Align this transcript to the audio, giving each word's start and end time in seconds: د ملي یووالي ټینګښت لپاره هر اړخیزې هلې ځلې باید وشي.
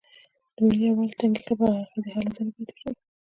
د 0.55 0.57
ملي 0.65 0.85
یووالي 0.89 1.15
ټینګښت 1.19 1.47
لپاره 1.49 1.75
هر 1.77 1.85
اړخیزې 1.93 2.13
هلې 2.17 2.31
ځلې 2.35 2.51
باید 2.53 2.69
وشي. 2.71 2.89